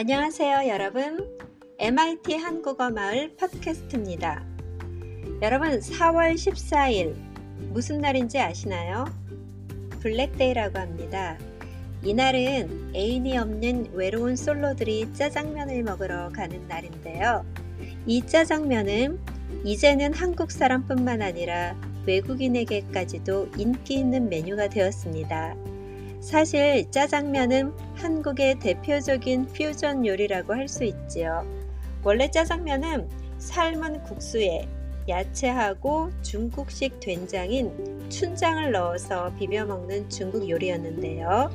안녕하세요, 0.00 0.68
여러분. 0.68 1.28
MIT 1.80 2.36
한국어 2.36 2.88
마을 2.88 3.34
팟캐스트입니다. 3.34 4.44
여러분, 5.42 5.80
4월 5.80 6.34
14일 6.34 7.16
무슨 7.72 7.98
날인지 7.98 8.38
아시나요? 8.38 9.06
블랙데이라고 9.98 10.78
합니다. 10.78 11.36
이날은 12.04 12.92
애인이 12.94 13.38
없는 13.38 13.90
외로운 13.92 14.36
솔로들이 14.36 15.12
짜장면을 15.14 15.82
먹으러 15.82 16.28
가는 16.28 16.68
날인데요. 16.68 17.44
이 18.06 18.24
짜장면은 18.24 19.18
이제는 19.64 20.14
한국 20.14 20.52
사람뿐만 20.52 21.22
아니라 21.22 21.74
외국인에게까지도 22.06 23.48
인기 23.56 23.94
있는 23.94 24.28
메뉴가 24.28 24.68
되었습니다. 24.68 25.56
사실 26.20 26.88
짜장면은 26.92 27.72
한국의 27.98 28.58
대표적인 28.60 29.46
퓨전 29.46 30.06
요리라고 30.06 30.54
할 30.54 30.68
수 30.68 30.84
있지요. 30.84 31.44
원래 32.04 32.30
짜장면은 32.30 33.08
삶은 33.38 34.04
국수에 34.04 34.68
야채하고 35.08 36.10
중국식 36.22 37.00
된장인 37.00 38.08
춘장을 38.08 38.70
넣어서 38.72 39.32
비벼 39.38 39.64
먹는 39.64 40.08
중국 40.10 40.48
요리였는데요. 40.48 41.50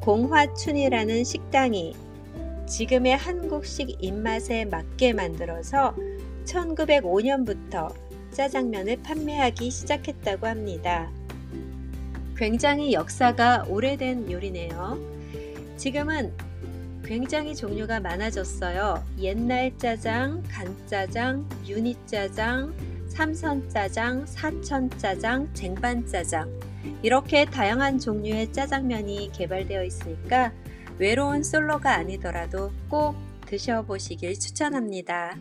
공화춘이라는 0.00 1.24
식당이 1.24 1.94
지금의 2.66 3.16
한국식 3.16 4.02
입맛에 4.02 4.64
맞게 4.64 5.12
만들어서 5.12 5.94
1905년부터 6.44 7.94
짜장면을 8.32 9.02
판매하기 9.02 9.70
시작했다고 9.70 10.46
합니다. 10.46 11.10
굉장히 12.36 12.92
역사가 12.92 13.64
오래된 13.68 14.30
요리네요. 14.30 15.15
지금은 15.76 16.34
굉장히 17.04 17.54
종류가 17.54 18.00
많아졌어요. 18.00 19.04
옛날 19.18 19.76
짜장, 19.78 20.42
간짜장, 20.50 21.48
유니짜장, 21.66 22.74
삼선짜장, 23.08 24.26
사천짜장, 24.26 25.54
쟁반짜장 25.54 26.50
이렇게 27.02 27.44
다양한 27.44 27.98
종류의 27.98 28.52
짜장면이 28.52 29.30
개발되어 29.32 29.84
있으니까 29.84 30.52
외로운 30.98 31.42
솔로가 31.42 31.94
아니더라도 31.94 32.72
꼭 32.90 33.14
드셔보시길 33.46 34.34
추천합니다. 34.38 35.36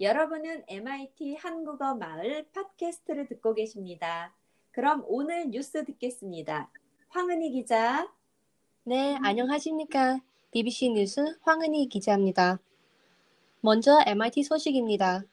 여러분은 0.00 0.64
MIT 0.66 1.36
한국어 1.36 1.94
마을 1.94 2.46
팟캐스트를 2.52 3.26
듣고 3.26 3.54
계십니다. 3.54 4.34
그럼 4.72 5.04
오늘 5.08 5.50
뉴스 5.50 5.84
듣겠습니다. 5.84 6.70
황은희 7.08 7.50
기자. 7.50 8.08
네, 8.84 9.18
안녕하십니까. 9.20 10.20
BBC 10.52 10.90
뉴스 10.90 11.36
황은희 11.42 11.88
기자입니다. 11.88 12.60
먼저 13.62 14.00
MIT 14.06 14.44
소식입니다. 14.44 15.24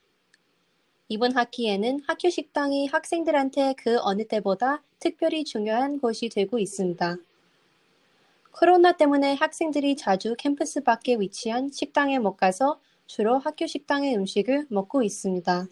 이번 1.08 1.36
학기에는 1.36 2.00
학교 2.08 2.28
식당이 2.28 2.88
학생들한테 2.88 3.74
그 3.78 3.98
어느 4.00 4.26
때보다 4.26 4.82
특별히 4.98 5.44
중요한 5.44 6.00
곳이 6.00 6.28
되고 6.28 6.58
있습니다. 6.58 7.16
코로나 8.50 8.90
때문에 8.90 9.34
학생들이 9.34 9.94
자주 9.94 10.34
캠퍼스 10.36 10.82
밖에 10.82 11.14
위치한 11.14 11.70
식당에 11.70 12.18
못 12.18 12.36
가서 12.36 12.80
주로 13.06 13.38
학교 13.38 13.68
식당의 13.68 14.16
음식을 14.16 14.66
먹고 14.68 15.04
있습니다. 15.04 15.68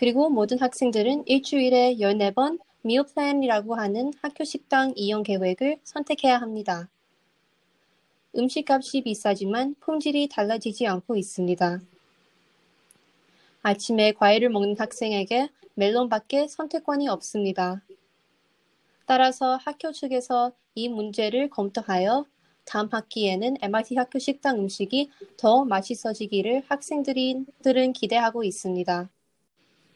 그리고 0.00 0.30
모든 0.30 0.58
학생들은 0.58 1.24
일주일에 1.26 1.96
14번 1.96 2.58
미어 2.80 3.02
플랜이라고 3.02 3.74
하는 3.74 4.14
학교 4.22 4.44
식당 4.44 4.94
이용 4.96 5.22
계획을 5.22 5.78
선택해야 5.84 6.38
합니다. 6.38 6.88
음식값이 8.34 9.02
비싸지만 9.02 9.74
품질이 9.78 10.30
달라지지 10.30 10.86
않고 10.86 11.16
있습니다. 11.16 11.82
아침에 13.60 14.12
과일을 14.12 14.48
먹는 14.48 14.76
학생에게 14.78 15.50
멜론밖에 15.74 16.48
선택권이 16.48 17.06
없습니다. 17.08 17.82
따라서 19.04 19.56
학교 19.56 19.92
측에서 19.92 20.52
이 20.74 20.88
문제를 20.88 21.50
검토하여 21.50 22.24
다음 22.64 22.88
학기에는 22.90 23.56
MIT 23.60 23.96
학교 23.96 24.18
식당 24.18 24.60
음식이 24.60 25.10
더 25.36 25.66
맛있어지기를 25.66 26.62
학생들은 26.68 27.92
기대하고 27.92 28.44
있습니다. 28.44 29.10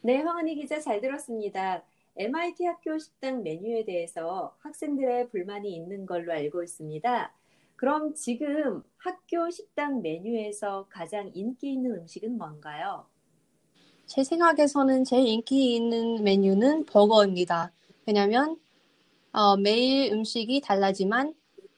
네, 0.05 0.21
황은희 0.21 0.53
기자 0.53 0.79
잘 0.79 1.01
들었습니다. 1.01 1.83
MIT 2.15 2.63
학교 2.63 2.95
식당 2.99 3.41
메뉴에 3.41 3.85
대해서 3.85 4.55
학생들의 4.59 5.29
불만이 5.29 5.75
있는 5.75 6.05
걸로 6.05 6.31
알고 6.31 6.61
있습니다. 6.61 7.33
그럼 7.75 8.13
지금 8.13 8.83
학교 8.97 9.49
식당 9.49 10.03
메뉴에서 10.03 10.85
가장 10.91 11.31
인기 11.33 11.73
있는 11.73 11.95
음식은 12.01 12.37
뭔가요? 12.37 13.07
제 14.05 14.23
생각에서는 14.23 15.05
제일 15.05 15.27
인기 15.27 15.75
있는 15.75 16.23
메뉴는 16.23 16.85
버거입니다. 16.85 17.71
왜냐하면 18.05 18.59
어, 19.31 19.57
매일 19.57 20.13
음식이 20.13 20.61
달라지만 20.61 21.33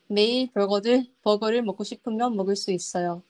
매일 0.08 0.52
버거들, 0.52 1.06
버거를 1.24 1.62
먹고 1.62 1.86
싶으면 1.86 2.36
먹을 2.36 2.58
수 2.58 2.74
있어요. 2.74 3.24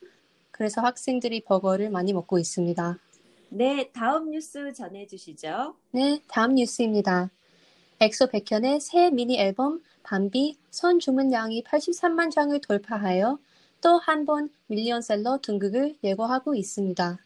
그래서 0.49 0.81
학생들이 0.81 1.41
버거를 1.41 1.91
많이 1.91 2.13
먹고 2.13 2.39
있습니다. 2.39 2.97
네, 3.49 3.89
다음 3.93 4.31
뉴스 4.31 4.73
전해주시죠. 4.73 5.75
네, 5.91 6.21
다음 6.27 6.55
뉴스입니다. 6.55 7.29
엑소 7.99 8.27
백현의 8.27 8.79
새 8.81 9.09
미니 9.09 9.39
앨범 9.39 9.81
Bambi 10.03 10.57
선 10.69 10.99
주문량이 10.99 11.63
83만 11.63 12.29
장을 12.31 12.59
돌파하여 12.59 13.39
또 13.81 13.99
한 13.99 14.25
번 14.25 14.49
밀리언셀러 14.67 15.39
등극을 15.41 15.95
예고하고 16.03 16.55
있습니다. 16.55 17.19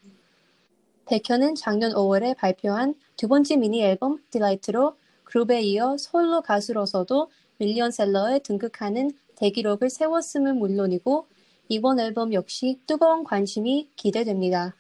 백현은 1.08 1.56
작년 1.56 1.92
5월에 1.92 2.38
발표한 2.38 2.96
두 3.18 3.28
번째 3.28 3.58
미니 3.58 3.82
앨범 3.84 4.20
Delight로 4.30 4.96
그룹에 5.24 5.62
이어 5.62 5.98
솔로 5.98 6.42
가수로서도 6.42 7.30
밀리언셀러에 7.58 8.40
등극하는 8.40 9.12
대기록을 9.36 9.90
세웠음은 9.90 10.58
물론이고 10.58 11.28
이번 11.70 12.00
앨범 12.00 12.34
역시 12.34 12.80
뜨거운 12.86 13.24
관심이 13.24 13.90
기대됩니다. 13.96 14.76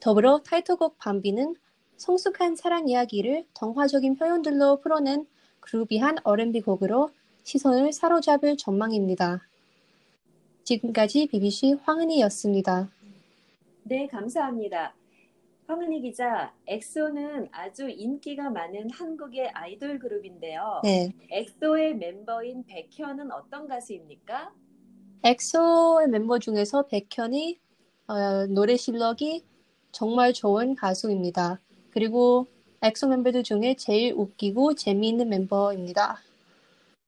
더불어 0.00 0.40
타이틀곡 0.42 0.96
Bambi는 0.98 1.56
성숙한 1.98 2.56
사랑 2.56 2.88
이야기를 2.88 3.44
동화적인 3.54 4.16
표현들로 4.16 4.80
풀어낸 4.80 5.26
groovy한 5.60 6.16
R&B 6.24 6.62
곡으로 6.62 7.10
시선을 7.42 7.92
사로잡을 7.92 8.56
전망입니다. 8.56 9.42
지금까지 10.64 11.26
BBC 11.26 11.76
황은희였습니다. 11.82 12.88
네, 13.82 14.06
감사합니다. 14.06 14.94
황은희 15.66 16.00
기자, 16.00 16.52
엑소는 16.66 17.48
아주 17.52 17.88
인기가 17.88 18.48
많은 18.48 18.90
한국의 18.90 19.50
아이돌 19.50 19.98
그룹인데요. 19.98 20.80
네. 20.82 21.12
엑소의 21.30 21.96
멤버인 21.96 22.64
백현은 22.64 23.30
어떤 23.30 23.68
가수입니까? 23.68 24.52
엑소의 25.22 26.08
멤버 26.08 26.38
중에서 26.38 26.86
백현이 26.86 27.60
어, 28.08 28.46
노래 28.46 28.76
실력이 28.76 29.44
정말 29.92 30.32
좋은 30.32 30.74
가수입니다. 30.74 31.60
그리고 31.90 32.46
엑소 32.82 33.08
멤버들 33.08 33.42
중에 33.42 33.74
제일 33.74 34.14
웃기고 34.14 34.74
재미있는 34.74 35.28
멤버입니다. 35.28 36.20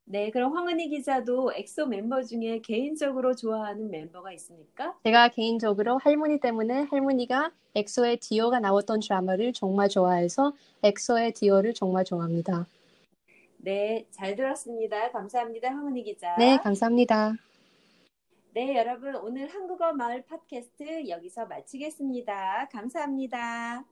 네, 0.04 0.30
그럼 0.30 0.54
황은희 0.54 0.88
기자도 0.90 1.52
엑소 1.54 1.86
멤버 1.86 2.22
중에 2.22 2.60
개인적으로 2.60 3.34
좋아하는 3.34 3.90
멤버가 3.90 4.32
있습니까? 4.32 4.94
제가 5.04 5.28
개인적으로 5.28 5.96
할머니 5.98 6.38
때문에 6.38 6.82
할머니가 6.90 7.50
엑소의 7.74 8.18
디오가 8.18 8.60
나왔던 8.60 9.00
드라마를 9.00 9.52
정말 9.54 9.88
좋아해서 9.88 10.52
엑소의 10.82 11.32
디오를 11.32 11.72
정말 11.72 12.04
좋아합니다. 12.04 12.66
네, 13.56 14.04
잘 14.10 14.36
들었습니다. 14.36 15.10
감사합니다, 15.12 15.68
황은희 15.70 16.02
기자. 16.02 16.36
네, 16.36 16.58
감사합니다. 16.58 17.34
네, 18.54 18.76
여러분 18.76 19.16
오늘 19.16 19.48
한국어 19.48 19.94
마을 19.94 20.26
팟캐스트 20.26 21.08
여기서 21.08 21.46
마치겠습니다. 21.46 22.68
감사합니다. 22.70 23.82